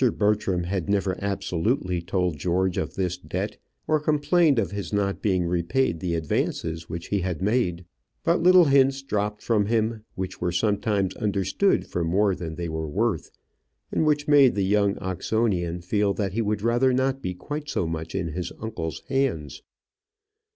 [0.17, 3.57] Bertram had never absolutely told George of this debt,
[3.87, 7.85] or complained of his not being repaid the advances which he had made;
[8.23, 12.89] but little hints dropped from him, which were sometimes understood for more than they were
[12.89, 13.29] worth,
[13.91, 17.85] and which made the young Oxonian feel that he would rather not be quite so
[17.85, 19.61] much in his uncle's hands.